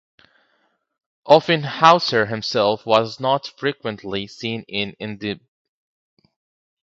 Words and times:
Offenhauser 1.27 2.27
himself 2.27 2.87
was 2.87 3.19
not 3.19 3.45
frequently 3.59 4.25
seen 4.25 4.63
in 4.67 4.95
Indianapolis. 4.99 5.47